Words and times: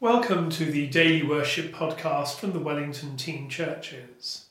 Welcome 0.00 0.48
to 0.50 0.64
the 0.64 0.86
Daily 0.86 1.24
Worship 1.24 1.72
podcast 1.72 2.36
from 2.36 2.52
the 2.52 2.60
Wellington 2.60 3.16
Teen 3.16 3.48
Churches. 3.48 4.46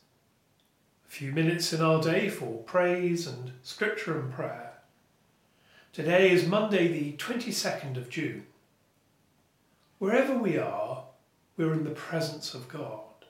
A 1.08 1.10
few 1.10 1.32
minutes 1.32 1.72
in 1.72 1.82
our 1.82 2.02
day 2.02 2.28
for 2.28 2.64
praise 2.64 3.26
and 3.26 3.54
scripture 3.64 4.20
and 4.20 4.30
prayer. 4.30 4.74
Today 5.94 6.32
is 6.32 6.46
Monday, 6.46 6.90
the 6.90 7.14
22nd 7.14 7.96
of 7.96 8.10
June. 8.10 8.46
Wherever 10.00 10.38
we 10.38 10.58
are, 10.58 11.06
we're 11.56 11.72
in 11.72 11.86
the 11.86 11.92
presence 11.92 12.54
of 12.54 12.68
God. 12.68 13.24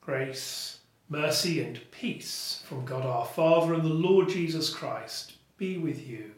Grace, 0.00 0.78
mercy, 1.10 1.62
and 1.62 1.78
peace 1.90 2.62
from 2.64 2.86
God 2.86 3.04
our 3.04 3.26
Father 3.26 3.74
and 3.74 3.84
the 3.84 3.90
Lord 3.90 4.30
Jesus 4.30 4.70
Christ 4.70 5.34
be 5.58 5.76
with 5.76 6.08
you. 6.08 6.30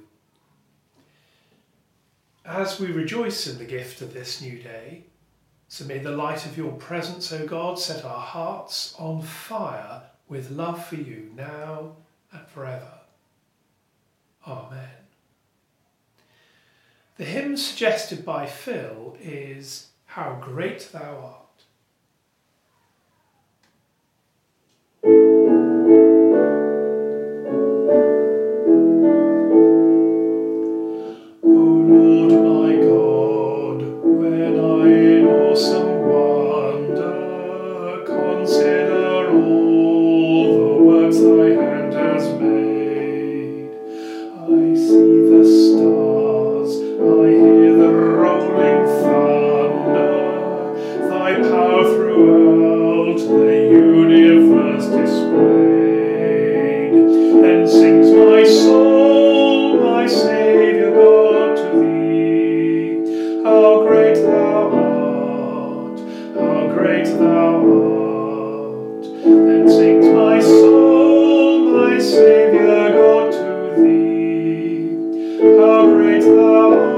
As 2.46 2.79
we 2.79 2.93
rejoice 2.93 3.49
in 3.49 3.59
the 3.59 3.64
gift 3.64 4.00
of 4.03 4.14
this 4.14 4.41
new 4.41 4.61
day, 4.61 5.03
so 5.67 5.85
may 5.85 5.99
the 5.99 6.13
light 6.13 6.46
of 6.46 6.57
your 6.57 6.71
presence, 6.73 7.32
O 7.32 7.45
God, 7.45 7.77
set 7.77 8.04
our 8.04 8.21
hearts 8.21 8.95
on 9.00 9.21
fire 9.21 10.03
with 10.29 10.53
love 10.53 10.87
for 10.87 10.95
you 10.95 11.32
now 11.35 11.96
and 12.31 12.46
forever. 12.46 13.01
Amen. 14.46 14.89
The 17.17 17.25
hymn 17.25 17.57
suggested 17.57 18.25
by 18.25 18.46
Phil 18.46 19.17
is 19.21 19.89
How 20.04 20.39
Great 20.40 20.90
Thou 20.93 21.17
Art. 21.17 21.46
the 76.27 76.95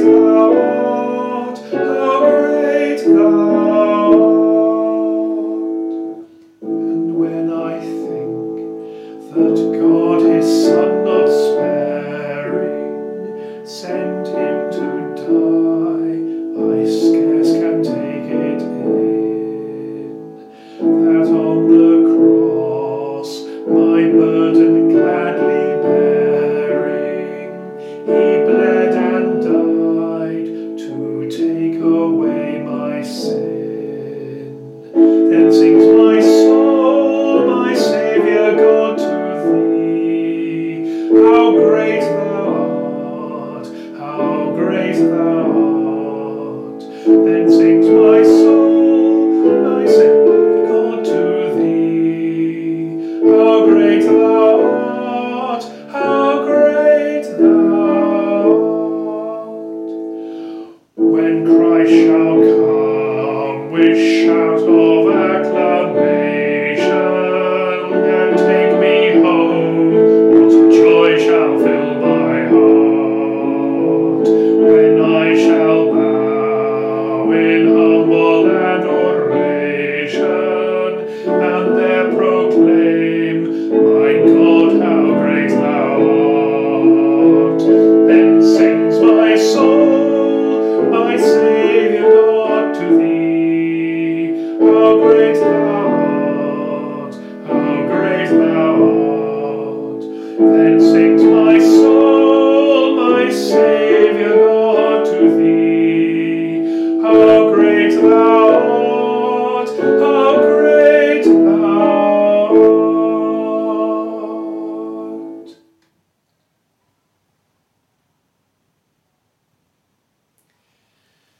Oh. 0.00 0.87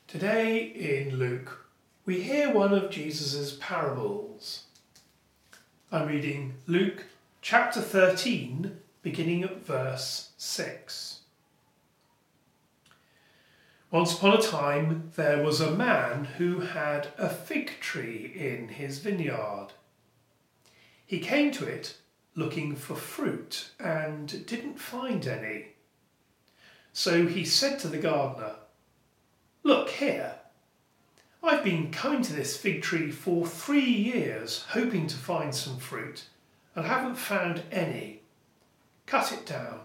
Today 0.09 0.63
in 0.65 1.17
Luke, 1.17 1.67
we 2.05 2.23
hear 2.23 2.53
one 2.53 2.73
of 2.73 2.91
Jesus' 2.91 3.57
parables. 3.61 4.65
I'm 5.93 6.09
reading 6.09 6.55
Luke 6.67 7.05
chapter 7.41 7.81
13, 7.81 8.79
beginning 9.03 9.45
at 9.45 9.65
verse 9.65 10.31
6. 10.37 11.18
Once 13.91 14.13
upon 14.13 14.37
a 14.37 14.43
time, 14.43 15.11
there 15.17 15.43
was 15.43 15.63
a 15.63 15.71
man 15.71 16.27
who 16.37 16.61
had 16.61 17.09
a 17.17 17.29
fig 17.29 17.73
tree 17.81 18.31
in 18.35 18.69
his 18.69 18.99
vineyard. 18.99 19.69
He 21.07 21.21
came 21.21 21.51
to 21.53 21.67
it, 21.67 21.97
looking 22.35 22.77
for 22.77 22.95
fruit 22.95 23.71
and 23.81 24.45
didn't 24.47 24.79
find 24.79 25.27
any. 25.27 25.69
So 26.93 27.27
he 27.27 27.47
said 27.47 27.79
to 27.79 27.89
the 27.89 27.97
gardener, 27.97 28.57
Look 29.63 29.89
here, 29.89 30.35
I've 31.43 31.65
been 31.65 31.91
coming 31.91 32.21
to 32.23 32.35
this 32.35 32.59
fig 32.59 32.83
tree 32.83 33.11
for 33.11 33.47
three 33.47 33.81
years 33.81 34.67
hoping 34.71 35.07
to 35.07 35.17
find 35.17 35.55
some 35.55 35.79
fruit 35.79 36.25
and 36.75 36.85
haven't 36.85 37.17
found 37.17 37.63
any. 37.73 38.21
Cut 39.07 39.33
it 39.33 39.47
down. 39.47 39.81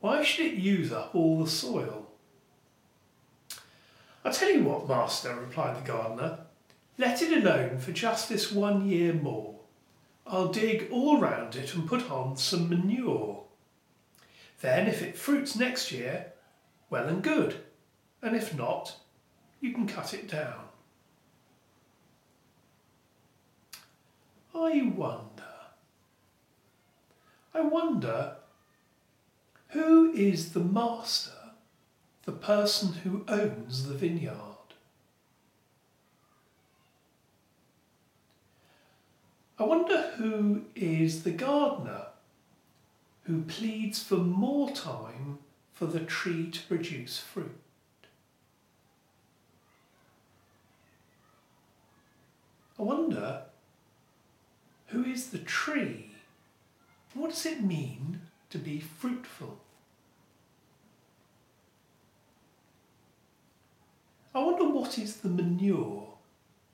Why 0.00 0.22
should 0.22 0.46
it 0.46 0.54
use 0.54 0.92
up 0.92 1.14
all 1.14 1.44
the 1.44 1.50
soil? 1.50 2.05
I 4.26 4.30
tell 4.32 4.50
you 4.50 4.64
what, 4.64 4.88
master, 4.88 5.32
replied 5.36 5.76
the 5.76 5.86
gardener, 5.86 6.38
let 6.98 7.22
it 7.22 7.44
alone 7.44 7.78
for 7.78 7.92
just 7.92 8.28
this 8.28 8.50
one 8.50 8.88
year 8.88 9.12
more. 9.12 9.54
I'll 10.26 10.48
dig 10.48 10.88
all 10.90 11.20
round 11.20 11.54
it 11.54 11.72
and 11.76 11.86
put 11.88 12.10
on 12.10 12.36
some 12.36 12.68
manure. 12.68 13.44
Then, 14.60 14.88
if 14.88 15.00
it 15.00 15.16
fruits 15.16 15.54
next 15.54 15.92
year, 15.92 16.32
well 16.90 17.06
and 17.06 17.22
good, 17.22 17.60
and 18.20 18.34
if 18.34 18.52
not, 18.52 18.96
you 19.60 19.72
can 19.72 19.86
cut 19.86 20.12
it 20.12 20.28
down. 20.28 20.64
I 24.52 24.90
wonder, 24.92 25.54
I 27.54 27.60
wonder 27.60 28.38
who 29.68 30.12
is 30.14 30.52
the 30.52 30.58
master, 30.58 31.35
the 32.26 32.32
person 32.32 32.92
who 32.92 33.24
owns 33.28 33.86
the 33.86 33.94
vineyard? 33.94 34.34
I 39.58 39.62
wonder 39.62 40.10
who 40.16 40.64
is 40.74 41.22
the 41.22 41.30
gardener 41.30 42.08
who 43.22 43.42
pleads 43.42 44.02
for 44.02 44.16
more 44.16 44.70
time 44.70 45.38
for 45.72 45.86
the 45.86 46.00
tree 46.00 46.50
to 46.50 46.62
produce 46.64 47.18
fruit. 47.18 47.58
I 52.78 52.82
wonder 52.82 53.42
who 54.88 55.04
is 55.04 55.30
the 55.30 55.38
tree? 55.38 56.12
What 57.14 57.30
does 57.30 57.46
it 57.46 57.62
mean 57.62 58.20
to 58.50 58.58
be 58.58 58.80
fruitful? 58.80 59.58
I 64.36 64.38
wonder 64.38 64.68
what 64.86 64.98
is 64.98 65.16
the 65.16 65.28
manure, 65.28 66.06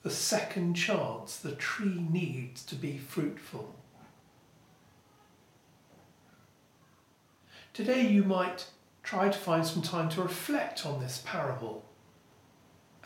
the 0.03 0.11
second 0.11 0.75
chance 0.75 1.37
the 1.37 1.53
tree 1.53 2.07
needs 2.11 2.63
to 2.63 2.75
be 2.75 2.99
fruitful. 2.99 3.75
Today 7.73 8.07
you 8.07 8.23
might 8.23 8.67
try 9.03 9.31
to 9.31 9.39
find 9.39 9.67
some 9.67 9.81
time 9.81 10.11
to 10.11 10.21
reflect 10.23 10.85
on 10.85 11.01
this 11.01 11.23
parable 11.25 11.87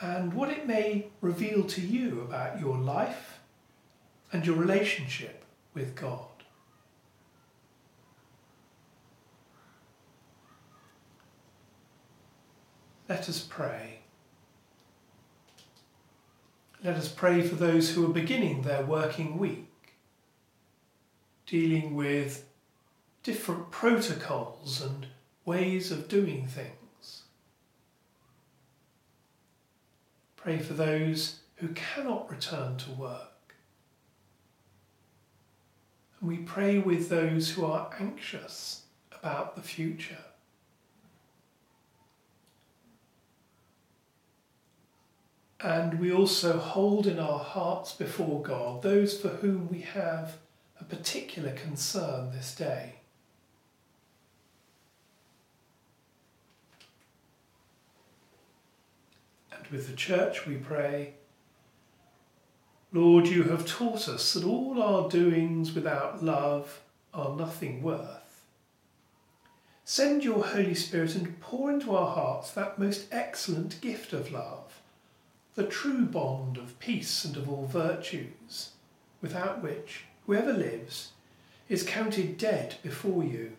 and 0.00 0.34
what 0.34 0.50
it 0.50 0.66
may 0.66 1.06
reveal 1.20 1.62
to 1.62 1.80
you 1.80 2.22
about 2.22 2.58
your 2.58 2.76
life 2.76 3.38
and 4.32 4.44
your 4.44 4.56
relationship 4.56 5.44
with 5.72 5.94
God. 5.94 6.26
Let 13.08 13.28
us 13.28 13.46
pray. 13.48 14.00
Let 16.86 16.98
us 16.98 17.08
pray 17.08 17.42
for 17.42 17.56
those 17.56 17.90
who 17.90 18.04
are 18.04 18.14
beginning 18.14 18.62
their 18.62 18.84
working 18.84 19.38
week, 19.38 19.96
dealing 21.44 21.96
with 21.96 22.46
different 23.24 23.72
protocols 23.72 24.80
and 24.80 25.08
ways 25.44 25.90
of 25.90 26.06
doing 26.06 26.46
things. 26.46 27.22
Pray 30.36 30.60
for 30.60 30.74
those 30.74 31.40
who 31.56 31.70
cannot 31.70 32.30
return 32.30 32.76
to 32.76 32.92
work. 32.92 33.56
And 36.20 36.30
we 36.30 36.36
pray 36.36 36.78
with 36.78 37.08
those 37.08 37.50
who 37.50 37.64
are 37.64 37.90
anxious 37.98 38.82
about 39.10 39.56
the 39.56 39.62
future. 39.62 40.24
And 45.60 45.98
we 45.98 46.12
also 46.12 46.58
hold 46.58 47.06
in 47.06 47.18
our 47.18 47.38
hearts 47.38 47.92
before 47.92 48.42
God 48.42 48.82
those 48.82 49.18
for 49.18 49.28
whom 49.28 49.68
we 49.68 49.80
have 49.80 50.36
a 50.80 50.84
particular 50.84 51.52
concern 51.52 52.30
this 52.32 52.54
day. 52.54 52.96
And 59.50 59.66
with 59.68 59.88
the 59.88 59.96
church 59.96 60.46
we 60.46 60.56
pray, 60.56 61.14
Lord, 62.92 63.26
you 63.26 63.44
have 63.44 63.66
taught 63.66 64.08
us 64.08 64.34
that 64.34 64.44
all 64.44 64.82
our 64.82 65.08
doings 65.08 65.74
without 65.74 66.22
love 66.22 66.82
are 67.12 67.34
nothing 67.34 67.82
worth. 67.82 68.44
Send 69.84 70.24
your 70.24 70.44
Holy 70.44 70.74
Spirit 70.74 71.14
and 71.14 71.40
pour 71.40 71.70
into 71.70 71.94
our 71.94 72.14
hearts 72.14 72.50
that 72.52 72.78
most 72.78 73.06
excellent 73.12 73.80
gift 73.80 74.12
of 74.12 74.32
love, 74.32 74.80
the 75.56 75.64
true 75.64 76.04
bond 76.04 76.58
of 76.58 76.78
peace 76.78 77.24
and 77.24 77.36
of 77.36 77.48
all 77.48 77.66
virtues, 77.66 78.70
without 79.20 79.62
which 79.62 80.04
whoever 80.26 80.52
lives 80.52 81.12
is 81.68 81.82
counted 81.82 82.38
dead 82.38 82.76
before 82.82 83.24
you. 83.24 83.52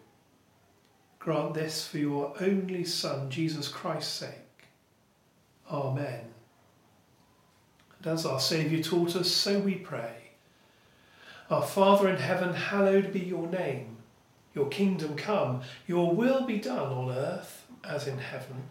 Grant 1.20 1.56
this 1.56 1.86
for 1.86 1.98
your 1.98 2.34
only 2.40 2.86
Son, 2.86 3.30
Jesus 3.30 3.68
Christ's 3.68 4.14
sake 4.14 4.48
Amen. 5.70 6.22
And 7.98 8.08
as 8.08 8.26
our 8.26 8.40
Saviour 8.40 8.82
taught 8.82 9.16
us, 9.16 9.30
so 9.30 9.60
we 9.60 9.76
pray. 9.76 10.14
Our 11.50 11.64
Father 11.64 12.10
in 12.10 12.18
heaven, 12.18 12.54
hallowed 12.54 13.12
be 13.12 13.20
your 13.20 13.48
name. 13.48 13.98
Your 14.54 14.70
kingdom 14.70 15.16
come, 15.16 15.62
your 15.86 16.16
will 16.16 16.46
be 16.46 16.58
done 16.58 16.92
on 16.92 17.12
earth 17.12 17.66
as 17.84 18.08
in 18.08 18.18
heaven. 18.18 18.64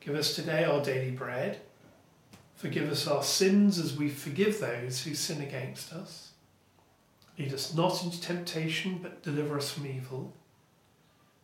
Give 0.00 0.14
us 0.14 0.34
today 0.34 0.64
our 0.64 0.82
daily 0.82 1.10
bread. 1.10 1.60
Forgive 2.56 2.90
us 2.90 3.06
our 3.06 3.22
sins 3.22 3.78
as 3.78 3.96
we 3.96 4.08
forgive 4.08 4.60
those 4.60 5.02
who 5.02 5.14
sin 5.14 5.42
against 5.42 5.92
us. 5.92 6.32
Lead 7.38 7.52
us 7.52 7.74
not 7.74 8.02
into 8.02 8.20
temptation, 8.20 8.98
but 9.02 9.22
deliver 9.22 9.58
us 9.58 9.70
from 9.70 9.86
evil. 9.86 10.32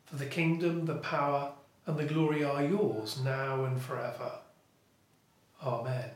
For 0.07 0.16
the 0.16 0.26
kingdom, 0.26 0.87
the 0.87 0.97
power, 0.97 1.52
and 1.87 1.99
the 1.99 2.04
glory 2.04 2.42
are 2.42 2.64
yours 2.64 3.21
now 3.23 3.64
and 3.64 3.81
forever. 3.81 4.33
Amen. 5.62 6.11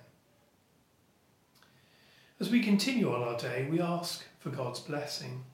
As 2.40 2.50
we 2.50 2.62
continue 2.62 3.14
on 3.14 3.22
our 3.22 3.36
day, 3.36 3.66
we 3.70 3.80
ask 3.80 4.24
for 4.38 4.50
God's 4.50 4.80
blessing. 4.80 5.44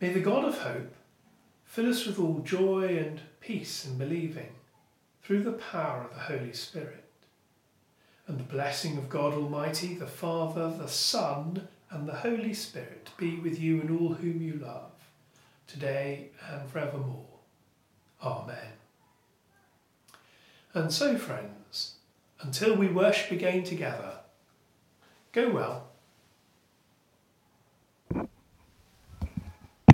May 0.00 0.12
the 0.12 0.20
God 0.20 0.44
of 0.44 0.58
hope 0.58 0.94
fill 1.64 1.88
us 1.88 2.06
with 2.06 2.18
all 2.18 2.40
joy 2.40 2.98
and 2.98 3.20
peace 3.40 3.86
in 3.86 3.96
believing 3.96 4.52
through 5.22 5.42
the 5.42 5.52
power 5.52 6.02
of 6.02 6.14
the 6.14 6.20
Holy 6.20 6.52
Spirit. 6.52 7.01
And 8.26 8.38
the 8.38 8.44
blessing 8.44 8.98
of 8.98 9.08
God 9.08 9.34
Almighty, 9.34 9.94
the 9.94 10.06
Father, 10.06 10.70
the 10.70 10.88
Son, 10.88 11.68
and 11.90 12.08
the 12.08 12.14
Holy 12.14 12.54
Spirit 12.54 13.10
be 13.16 13.36
with 13.36 13.60
you 13.60 13.80
and 13.80 13.90
all 13.90 14.14
whom 14.14 14.40
you 14.40 14.54
love, 14.54 14.90
today 15.66 16.30
and 16.50 16.68
forevermore. 16.70 17.26
Amen. 18.22 18.72
And 20.74 20.92
so, 20.92 21.18
friends, 21.18 21.96
until 22.40 22.76
we 22.76 22.88
worship 22.88 23.30
again 23.30 23.64
together, 23.64 24.20
go 25.32 25.50
well 25.50 25.91